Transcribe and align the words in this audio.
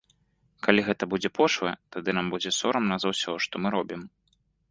Калі 0.67 0.81
гэта 0.87 1.03
будзе 1.11 1.29
пошла, 1.39 1.73
тады 1.95 2.15
нам 2.19 2.31
будзе 2.35 2.51
сорамна 2.61 2.95
за 3.03 3.07
ўсё, 3.13 3.37
што 3.47 3.53
мы 3.67 3.77
робім. 3.79 4.01